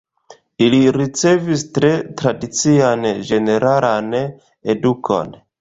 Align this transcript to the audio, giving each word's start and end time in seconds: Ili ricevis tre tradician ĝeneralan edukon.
Ili 0.67 0.79
ricevis 0.95 1.65
tre 1.75 1.91
tradician 2.23 3.07
ĝeneralan 3.29 4.13
edukon. 4.77 5.35